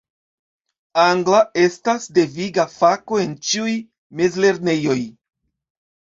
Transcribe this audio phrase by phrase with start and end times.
[1.01, 3.75] Angla estas deviga fako en ĉiuj
[4.23, 4.97] mezlernejoj.